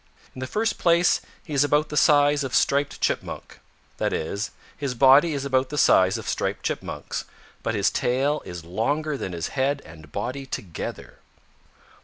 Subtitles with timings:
[0.33, 3.59] "In the first place he is about the size of Striped Chipmunk.
[3.97, 7.25] That is, his body is about the size of Striped Chipmunk's;
[7.61, 11.19] but his tail is longer than his head and body together."